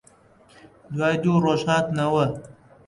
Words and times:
دوای 0.95 1.15
دوو 1.23 1.43
ڕۆژ 1.45 1.61
هاتنەوە 1.69 2.25